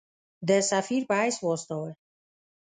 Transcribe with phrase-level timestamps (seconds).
[0.47, 1.91] د سفیر په حیث واستاوه.